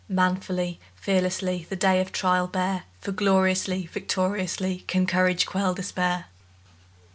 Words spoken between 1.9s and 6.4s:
of trial bear, For gloriously, victoriously, Can courage quell despair!